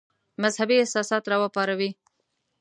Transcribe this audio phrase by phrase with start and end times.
[0.41, 1.89] مذهبي احساسات را وپاروي.